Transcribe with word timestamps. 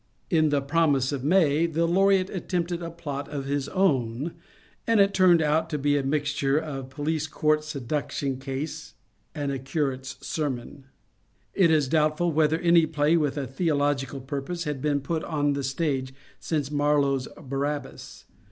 In 0.31 0.49
the'' 0.49 0.61
Promise 0.73 1.11
of 1.11 1.23
May 1.23 1.67
'* 1.67 1.67
38 1.67 1.67
MONCURE 1.67 1.67
DANIEL 1.67 1.69
CONWAY 1.69 1.73
the 1.75 1.93
Laureate 1.99 2.29
attempted 2.31 2.81
a 2.81 2.89
plot 2.89 3.29
of 3.29 3.45
his 3.45 3.69
own, 3.69 4.33
and 4.87 4.99
it 4.99 5.13
turned 5.13 5.43
out 5.43 5.69
to 5.69 5.77
be 5.77 5.95
a 5.95 6.01
mixture 6.01 6.57
of 6.57 6.85
a 6.85 6.87
police 6.87 7.27
court 7.27 7.63
seduction 7.63 8.39
case 8.39 8.95
and 9.35 9.51
a 9.51 9.59
curate's 9.59 10.17
sermon. 10.25 10.85
It 11.53 11.69
is 11.69 11.87
doubtful 11.87 12.31
whether 12.31 12.57
any 12.61 12.87
play 12.87 13.15
with 13.15 13.37
a 13.37 13.45
theological 13.45 14.21
purpose 14.21 14.63
had 14.63 14.81
been 14.81 15.01
put 15.01 15.23
on 15.23 15.53
the 15.53 15.61
stage 15.63 16.15
since 16.39 16.71
Marlowe's 16.71 17.27
*' 17.37 17.37
Barabbas." 17.39 18.25